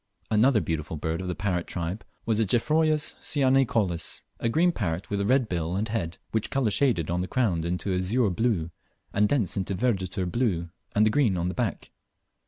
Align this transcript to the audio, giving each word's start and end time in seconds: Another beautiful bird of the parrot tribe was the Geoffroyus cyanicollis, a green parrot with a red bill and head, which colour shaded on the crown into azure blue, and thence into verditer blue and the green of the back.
Another 0.31 0.61
beautiful 0.61 0.97
bird 0.97 1.21
of 1.21 1.27
the 1.27 1.35
parrot 1.35 1.67
tribe 1.67 2.03
was 2.25 2.39
the 2.39 2.43
Geoffroyus 2.45 3.13
cyanicollis, 3.21 4.23
a 4.39 4.49
green 4.49 4.71
parrot 4.71 5.11
with 5.11 5.21
a 5.21 5.27
red 5.27 5.47
bill 5.47 5.75
and 5.75 5.87
head, 5.89 6.17
which 6.31 6.49
colour 6.49 6.71
shaded 6.71 7.11
on 7.11 7.21
the 7.21 7.27
crown 7.27 7.63
into 7.63 7.93
azure 7.93 8.31
blue, 8.31 8.71
and 9.13 9.29
thence 9.29 9.57
into 9.57 9.75
verditer 9.75 10.25
blue 10.25 10.71
and 10.95 11.05
the 11.05 11.11
green 11.11 11.37
of 11.37 11.49
the 11.49 11.53
back. 11.53 11.91